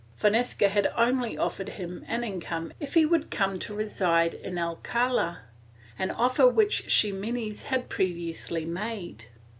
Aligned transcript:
Fonseca 0.15 0.67
had 0.67 0.91
only 0.97 1.37
offered 1.37 1.69
him 1.69 2.03
an 2.07 2.23
income 2.23 2.73
if 2.79 2.95
he 2.95 3.05
would 3.05 3.29
come 3.29 3.59
to 3.59 3.75
reside 3.75 4.33
at 4.33 4.57
Alcald, 4.57 5.37
an 5.99 6.09
offer 6.09 6.47
which 6.47 6.89
Ximenes 6.91 7.65
had 7.65 7.87
previously 7.87 8.65
made. 8.65 9.25